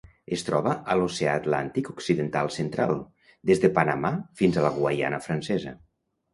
[0.35, 2.95] Es troba a l'Oceà Atlàntic occidental central:
[3.53, 5.79] des de Panamà fins a la Guaiana Francesa.